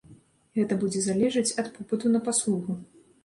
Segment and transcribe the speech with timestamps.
[0.59, 2.79] Гэта будзе залежаць ад попыту на паслугу.